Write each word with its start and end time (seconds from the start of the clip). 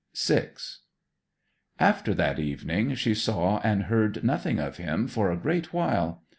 VI 0.17 0.47
After 1.77 2.15
that 2.15 2.39
evening 2.39 2.95
she 2.95 3.13
saw 3.13 3.59
and 3.59 3.83
heard 3.83 4.23
nothing 4.23 4.57
of 4.59 4.77
him 4.77 5.07
for 5.07 5.31
a 5.31 5.37
great 5.37 5.73
while. 5.73 6.23